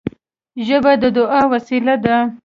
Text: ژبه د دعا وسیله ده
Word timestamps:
ژبه 0.65 0.91
د 1.01 1.03
دعا 1.17 1.41
وسیله 1.53 1.95
ده 2.03 2.15